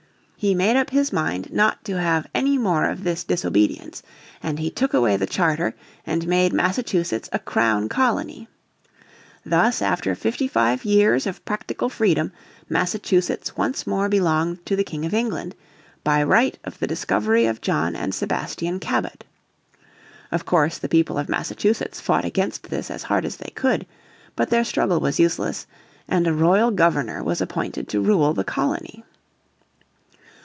[0.43, 4.01] He made up his mind not to have any more of this disobedience,
[4.41, 8.47] and he took away the charter and made Massachusetts a Crown Colony.
[9.45, 12.31] Thus after fifty five years of practical freedom
[12.67, 15.53] Massachusetts once more belonged to the King of England,
[16.03, 19.23] by right of the discovery of John and Sebastian Cabot.
[20.31, 23.85] Of course, the people of Massachusetts fought against this as hard as they could,
[24.35, 25.67] but their struggle was useless,
[26.07, 29.03] and a royal Governor was appointed to rule the colony.